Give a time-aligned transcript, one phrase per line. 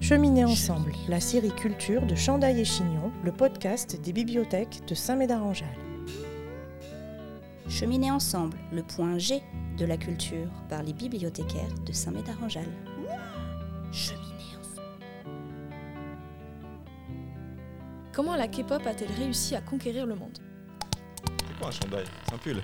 [0.00, 5.66] Cheminer ensemble, la série culture de Chandail et Chignon, le podcast des bibliothèques de Saint-Médard-en-Jalles.
[7.68, 9.42] Cheminer ensemble, le point G
[9.76, 12.72] de la culture par les bibliothécaires de Saint-Médard-en-Jalles.
[13.90, 14.96] Cheminer ensemble.
[18.12, 20.38] Comment la K-pop a-t-elle réussi à conquérir le monde?
[21.24, 22.04] C'est quoi un chandail?
[22.28, 22.60] C'est un pull?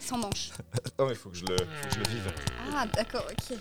[0.00, 0.50] Sans manche.
[0.98, 2.32] Non mais faut que je le, faut que je le vive.
[2.74, 3.56] Ah, d'accord, ok.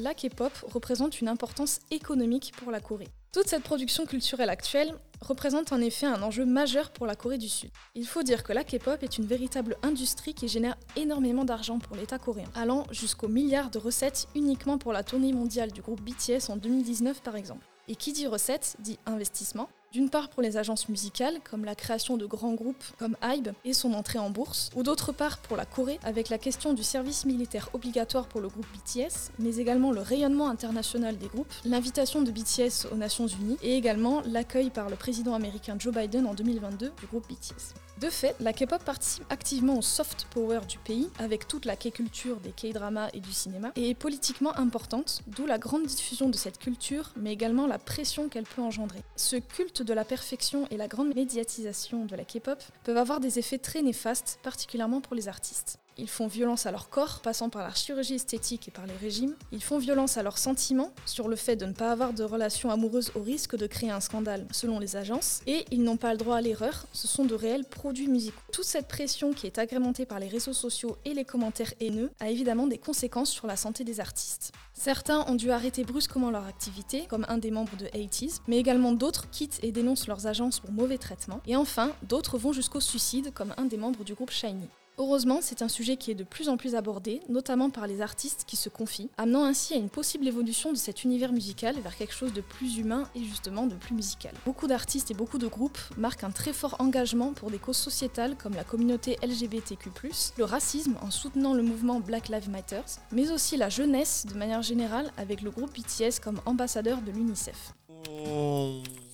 [0.00, 3.08] La K-pop représente une importance économique pour la Corée.
[3.34, 7.50] Toute cette production culturelle actuelle représente en effet un enjeu majeur pour la Corée du
[7.50, 7.70] Sud.
[7.94, 11.96] Il faut dire que la K-pop est une véritable industrie qui génère énormément d'argent pour
[11.96, 16.48] l'État coréen, allant jusqu'aux milliards de recettes uniquement pour la tournée mondiale du groupe BTS
[16.48, 17.66] en 2019 par exemple.
[17.90, 22.16] Et qui dit recettes dit investissement, d'une part pour les agences musicales, comme la création
[22.16, 25.66] de grands groupes comme HYBE et son entrée en bourse, ou d'autre part pour la
[25.66, 30.02] Corée, avec la question du service militaire obligatoire pour le groupe BTS, mais également le
[30.02, 34.94] rayonnement international des groupes, l'invitation de BTS aux Nations Unies, et également l'accueil par le
[34.94, 37.74] président américain Joe Biden en 2022 du groupe BTS.
[38.00, 42.40] De fait, la K-pop participe activement au soft power du pays, avec toute la K-culture
[42.40, 46.58] des K-dramas et du cinéma, et est politiquement importante, d'où la grande diffusion de cette
[46.58, 49.02] culture, mais également la pression qu'elle peut engendrer.
[49.16, 53.38] Ce culte de la perfection et la grande médiatisation de la K-pop peuvent avoir des
[53.38, 55.79] effets très néfastes, particulièrement pour les artistes.
[55.98, 59.34] Ils font violence à leur corps, passant par la chirurgie esthétique et par les régimes.
[59.52, 62.70] Ils font violence à leurs sentiments, sur le fait de ne pas avoir de relation
[62.70, 65.40] amoureuse au risque de créer un scandale, selon les agences.
[65.46, 68.40] Et ils n'ont pas le droit à l'erreur, ce sont de réels produits musicaux.
[68.52, 72.30] Toute cette pression qui est agrémentée par les réseaux sociaux et les commentaires haineux a
[72.30, 74.52] évidemment des conséquences sur la santé des artistes.
[74.72, 78.92] Certains ont dû arrêter brusquement leur activité, comme un des membres de 80s, mais également
[78.92, 81.40] d'autres quittent et dénoncent leurs agences pour mauvais traitement.
[81.46, 84.68] Et enfin, d'autres vont jusqu'au suicide, comme un des membres du groupe Shiny.
[85.00, 88.44] Heureusement, c'est un sujet qui est de plus en plus abordé, notamment par les artistes
[88.46, 92.12] qui se confient, amenant ainsi à une possible évolution de cet univers musical vers quelque
[92.12, 94.34] chose de plus humain et justement de plus musical.
[94.44, 98.36] Beaucoup d'artistes et beaucoup de groupes marquent un très fort engagement pour des causes sociétales
[98.36, 99.90] comme la communauté LGBTQ+,
[100.36, 104.60] le racisme en soutenant le mouvement Black Lives Matter, mais aussi la jeunesse de manière
[104.60, 107.72] générale avec le groupe BTS comme ambassadeur de l'UNICEF.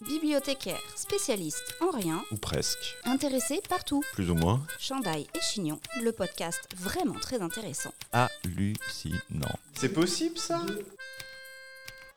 [0.05, 2.97] Bibliothécaire, spécialiste en rien, Ou presque.
[3.05, 4.03] intéressé partout.
[4.13, 4.61] Plus ou moins.
[4.79, 7.93] Chandail et Chignon, le podcast vraiment très intéressant.
[8.13, 9.59] Hallucinant.
[9.75, 10.61] C'est possible ça?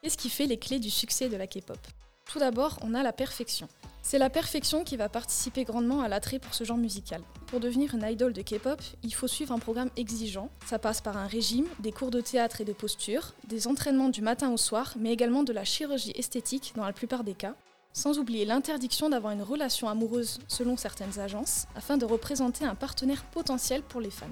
[0.03, 1.77] Qu'est-ce qui fait les clés du succès de la K-pop?
[2.25, 3.67] Tout d'abord, on a la perfection.
[4.01, 7.21] C'est la perfection qui va participer grandement à l'attrait pour ce genre musical.
[7.47, 10.49] Pour devenir une idole de K-pop, il faut suivre un programme exigeant.
[10.65, 14.21] Ça passe par un régime, des cours de théâtre et de posture, des entraînements du
[14.21, 17.55] matin au soir, mais également de la chirurgie esthétique dans la plupart des cas.
[17.93, 23.23] Sans oublier l'interdiction d'avoir une relation amoureuse selon certaines agences, afin de représenter un partenaire
[23.25, 24.27] potentiel pour les fans.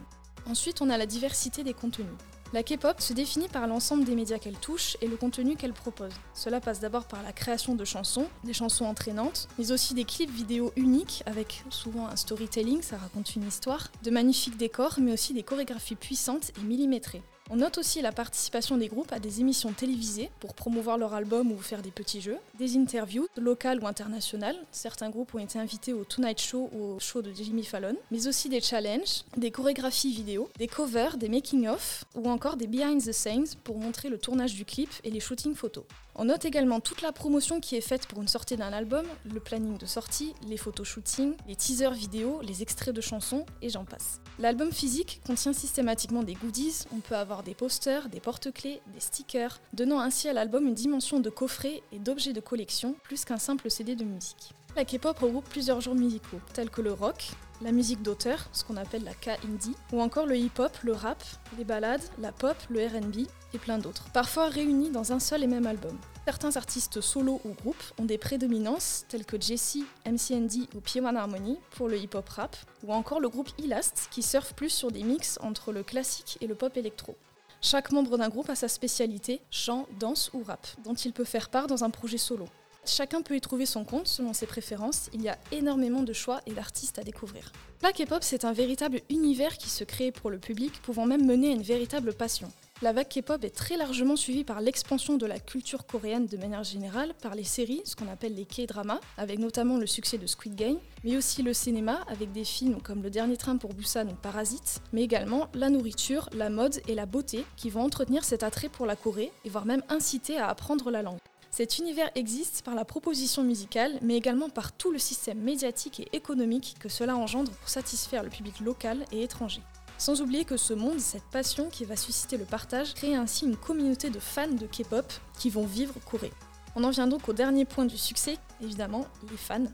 [0.45, 2.07] Ensuite, on a la diversité des contenus.
[2.53, 6.13] La K-pop se définit par l'ensemble des médias qu'elle touche et le contenu qu'elle propose.
[6.33, 10.31] Cela passe d'abord par la création de chansons, des chansons entraînantes, mais aussi des clips
[10.31, 15.33] vidéo uniques avec souvent un storytelling, ça raconte une histoire, de magnifiques décors, mais aussi
[15.33, 17.23] des chorégraphies puissantes et millimétrées.
[17.49, 21.49] On note aussi la participation des groupes à des émissions télévisées pour promouvoir leur album
[21.49, 24.57] ou faire des petits jeux, des interviews, locales ou internationales.
[24.73, 28.27] Certains groupes ont été invités au Tonight Show ou au show de Jimmy Fallon, mais
[28.27, 33.13] aussi des challenges, des chorégraphies vidéo, des covers, des making-of ou encore des behind the
[33.13, 35.85] scenes pour montrer le tournage du clip et les shootings photos.
[36.19, 39.39] On note également toute la promotion qui est faite pour une sortie d'un album, le
[39.39, 44.19] planning de sortie, les photoshootings, les teasers vidéo, les extraits de chansons et j'en passe.
[44.39, 49.59] L'album physique contient systématiquement des goodies, on peut avoir des posters, des porte-clés, des stickers,
[49.73, 53.69] donnant ainsi à l'album une dimension de coffret et d'objet de collection plus qu'un simple
[53.69, 54.55] CD de musique.
[54.77, 57.31] La K-pop regroupe plusieurs genres musicaux, tels que le rock,
[57.63, 61.23] la musique d'auteur, ce qu'on appelle la K-indie, ou encore le hip-hop, le rap,
[61.57, 65.47] les ballades, la pop, le RB et plein d'autres, parfois réunis dans un seul et
[65.47, 65.97] même album.
[66.25, 71.57] Certains artistes solo ou groupes ont des prédominances telles que Jessie, MCND ou P1 Harmony
[71.71, 75.39] pour le hip-hop rap, ou encore le groupe Elast qui surfe plus sur des mix
[75.41, 77.17] entre le classique et le pop électro.
[77.61, 81.49] Chaque membre d'un groupe a sa spécialité, chant, danse ou rap, dont il peut faire
[81.49, 82.45] part dans un projet solo.
[82.87, 86.39] Chacun peut y trouver son compte selon ses préférences, il y a énormément de choix
[86.45, 87.51] et d'artistes à découvrir.
[87.83, 91.49] La K-pop, c'est un véritable univers qui se crée pour le public, pouvant même mener
[91.49, 92.49] à une véritable passion.
[92.81, 96.63] La vague K-pop est très largement suivie par l'expansion de la culture coréenne de manière
[96.63, 100.55] générale, par les séries, ce qu'on appelle les K-dramas, avec notamment le succès de Squid
[100.55, 104.15] Game, mais aussi le cinéma, avec des films comme Le Dernier Train pour Busan ou
[104.15, 108.69] Parasite, mais également la nourriture, la mode et la beauté, qui vont entretenir cet attrait
[108.69, 111.19] pour la Corée, et voire même inciter à apprendre la langue.
[111.57, 116.15] Cet univers existe par la proposition musicale, mais également par tout le système médiatique et
[116.15, 119.63] économique que cela engendre pour satisfaire le public local et étranger.
[119.97, 123.57] Sans oublier que ce monde, cette passion qui va susciter le partage, crée ainsi une
[123.57, 126.31] communauté de fans de K-pop qui vont vivre Corée.
[126.75, 129.65] On en vient donc au dernier point du succès, évidemment, les fans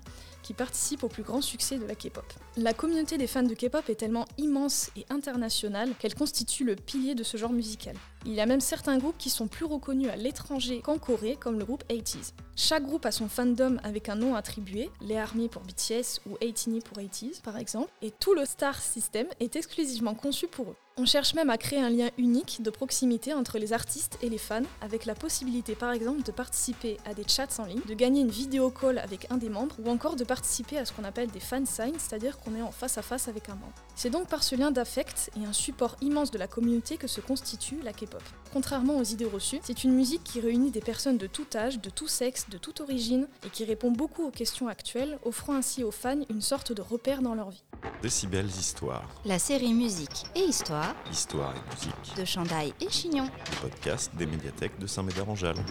[0.42, 2.24] qui participent au plus grand succès de la K-pop.
[2.56, 7.14] La communauté des fans de K-pop est tellement immense et internationale qu'elle constitue le pilier
[7.14, 7.98] de ce genre musical.
[8.26, 11.60] Il y a même certains groupes qui sont plus reconnus à l'étranger qu'en Corée, comme
[11.60, 12.32] le groupe 80s.
[12.56, 16.80] Chaque groupe a son fandom avec un nom attribué, les Army pour BTS ou 80
[16.86, 20.76] pour 80s par exemple, et tout le star system est exclusivement conçu pour eux.
[20.96, 24.38] On cherche même à créer un lien unique de proximité entre les artistes et les
[24.38, 28.22] fans, avec la possibilité par exemple de participer à des chats en ligne, de gagner
[28.22, 31.32] une vidéo call avec un des membres, ou encore de participer à ce qu'on appelle
[31.32, 33.74] des fan signs, c'est-à-dire qu'on est en face à face avec un membre.
[33.96, 37.22] C'est donc par ce lien d'affect et un support immense de la communauté que se
[37.22, 38.13] constitue la K-pop.
[38.52, 41.90] Contrairement aux idées reçues, c'est une musique qui réunit des personnes de tout âge, de
[41.90, 45.92] tout sexe, de toute origine, et qui répond beaucoup aux questions actuelles, offrant ainsi aux
[45.92, 47.64] fans une sorte de repère dans leur vie.
[48.02, 49.10] Décibels Histoire.
[49.26, 52.18] La série musique et histoire Histoire et musique.
[52.18, 53.26] de Chandail et Chignon.
[53.26, 55.64] Le podcast des médiathèques de Saint-Médard-en-Jalles.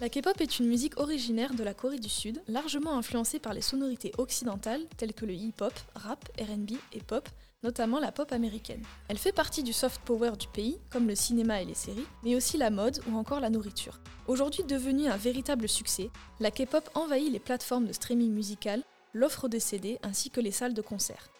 [0.00, 3.60] La K-pop est une musique originaire de la Corée du Sud, largement influencée par les
[3.60, 7.28] sonorités occidentales telles que le hip-hop, rap, RB et pop,
[7.64, 8.82] notamment la pop américaine.
[9.08, 12.36] Elle fait partie du soft power du pays, comme le cinéma et les séries, mais
[12.36, 13.98] aussi la mode ou encore la nourriture.
[14.28, 18.82] Aujourd'hui devenue un véritable succès, la K-pop envahit les plateformes de streaming musical,
[19.14, 21.30] l'offre de CD ainsi que les salles de concert.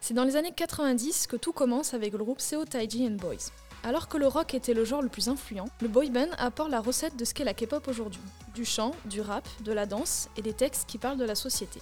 [0.00, 3.50] C'est dans les années 90 que tout commence avec le groupe Seo Taiji and Boys.
[3.84, 6.80] Alors que le rock était le genre le plus influent, le boy band apporte la
[6.80, 8.20] recette de ce qu'est la K-pop aujourd'hui.
[8.54, 11.80] Du chant, du rap, de la danse et des textes qui parlent de la société.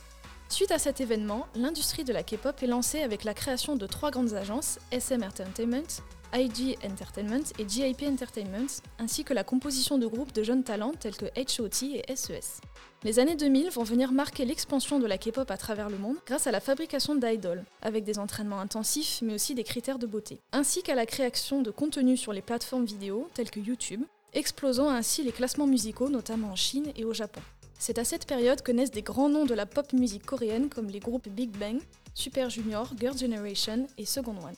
[0.50, 4.10] Suite à cet événement, l'industrie de la K-pop est lancée avec la création de trois
[4.10, 6.02] grandes agences, SM Entertainment,
[6.34, 8.66] IG Entertainment et GIP Entertainment,
[8.98, 12.60] ainsi que la composition de groupes de jeunes talents tels que HOT et SES.
[13.04, 16.48] Les années 2000 vont venir marquer l'expansion de la K-pop à travers le monde grâce
[16.48, 20.82] à la fabrication d'idoles, avec des entraînements intensifs mais aussi des critères de beauté, ainsi
[20.82, 25.32] qu'à la création de contenus sur les plateformes vidéo telles que YouTube, explosant ainsi les
[25.32, 27.40] classements musicaux notamment en Chine et au Japon.
[27.82, 30.88] C'est à cette période que naissent des grands noms de la pop musique coréenne comme
[30.88, 31.80] les groupes Big Bang,
[32.14, 34.54] Super Junior, Girl Generation et Second One.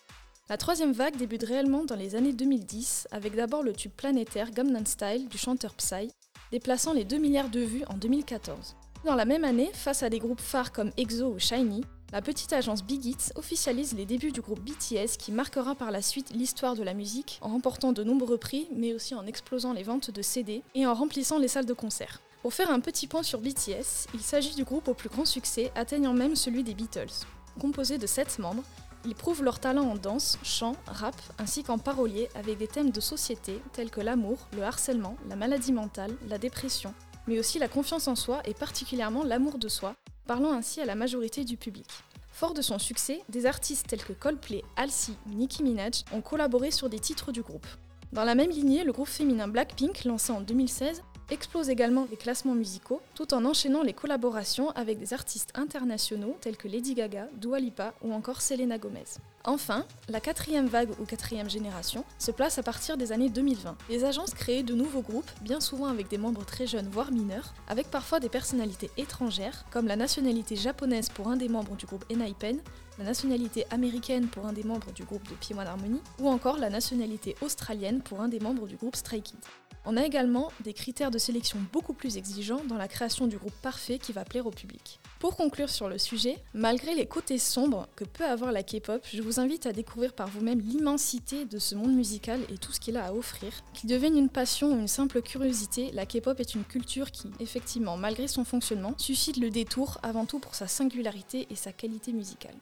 [0.50, 4.84] La troisième vague débute réellement dans les années 2010 avec d'abord le tube planétaire Gangnam
[4.86, 6.10] Style du chanteur Psy,
[6.50, 8.74] déplaçant les 2 milliards de vues en 2014.
[9.04, 12.52] Dans la même année, face à des groupes phares comme EXO ou Shiny, la petite
[12.52, 16.74] agence Big Hit officialise les débuts du groupe BTS qui marquera par la suite l'histoire
[16.74, 20.22] de la musique en remportant de nombreux prix mais aussi en explosant les ventes de
[20.22, 22.20] CD et en remplissant les salles de concert.
[22.42, 25.70] Pour faire un petit point sur BTS, il s'agit du groupe au plus grand succès
[25.76, 27.24] atteignant même celui des Beatles.
[27.60, 28.64] Composé de 7 membres,
[29.04, 33.00] ils prouvent leur talent en danse, chant, rap, ainsi qu'en parolier avec des thèmes de
[33.00, 36.92] société tels que l'amour, le harcèlement, la maladie mentale, la dépression,
[37.28, 39.94] mais aussi la confiance en soi et particulièrement l'amour de soi,
[40.26, 41.86] parlant ainsi à la majorité du public.
[42.32, 46.72] Fort de son succès, des artistes tels que Coldplay, Halsey ou Nicki Minaj ont collaboré
[46.72, 47.68] sur des titres du groupe.
[48.12, 52.54] Dans la même lignée, le groupe féminin Blackpink, lancé en 2016, explose également les classements
[52.54, 57.60] musicaux tout en enchaînant les collaborations avec des artistes internationaux tels que Lady Gaga, Dua
[57.60, 59.19] Lipa ou encore Selena Gomez.
[59.44, 63.76] Enfin, la quatrième vague ou quatrième génération se place à partir des années 2020.
[63.90, 67.52] Les agences créent de nouveaux groupes, bien souvent avec des membres très jeunes voire mineurs,
[67.66, 72.04] avec parfois des personnalités étrangères comme la nationalité japonaise pour un des membres du groupe
[72.12, 72.60] Enhypen,
[72.98, 76.70] la nationalité américaine pour un des membres du groupe de P1 Harmony ou encore la
[76.70, 79.38] nationalité australienne pour un des membres du groupe Stray Kids.
[79.84, 83.55] On a également des critères de sélection beaucoup plus exigeants dans la création du groupe
[83.62, 85.00] parfait qui va plaire au public.
[85.19, 89.22] Pour conclure sur le sujet, malgré les côtés sombres que peut avoir la K-pop, je
[89.22, 92.96] vous invite à découvrir par vous-même l'immensité de ce monde musical et tout ce qu'il
[92.96, 93.53] a à offrir.
[93.74, 97.96] Qu'il devienne une passion ou une simple curiosité, la K-pop est une culture qui, effectivement,
[97.96, 102.55] malgré son fonctionnement, suscite le détour avant tout pour sa singularité et sa qualité musicale.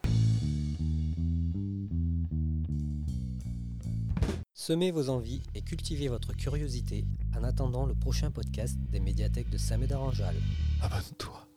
[4.54, 7.04] Semez vos envies et cultivez votre curiosité
[7.36, 10.40] en attendant le prochain podcast des médiathèques de Saint-Médard-en-Jalles.
[10.82, 11.49] Abonne-toi.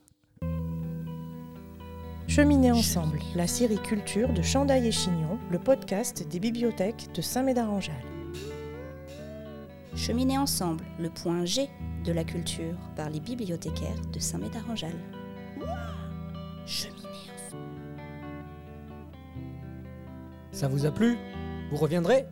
[2.35, 7.93] Cheminer ensemble, la série culture de Chandail et Chignon, le podcast des bibliothèques de Saint-Médard-en-Jalles.
[9.95, 11.69] Cheminer ensemble, le point G
[12.03, 14.99] de la culture par les bibliothécaires de Saint-Médard-en-Jalles.
[16.65, 17.61] Cheminer ensemble.
[20.51, 21.15] Ça vous a plu?
[21.69, 22.25] Vous reviendrez?